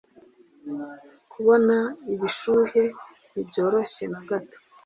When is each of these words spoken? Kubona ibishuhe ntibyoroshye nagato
Kubona 1.31 1.77
ibishuhe 2.13 2.83
ntibyoroshye 3.31 4.03
nagato 4.11 4.57